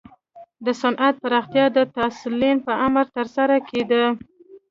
[0.65, 1.77] د صنعت پراختیا د
[2.19, 4.03] ستالین په امر ترسره کېده